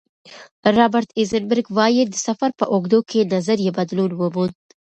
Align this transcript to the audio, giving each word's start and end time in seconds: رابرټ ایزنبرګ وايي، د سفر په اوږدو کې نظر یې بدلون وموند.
رابرټ 0.77 1.09
ایزنبرګ 1.19 1.67
وايي، 1.77 2.03
د 2.07 2.15
سفر 2.27 2.49
په 2.59 2.65
اوږدو 2.73 2.99
کې 3.09 3.29
نظر 3.33 3.57
یې 3.65 3.71
بدلون 3.77 4.11
وموند. 4.15 4.59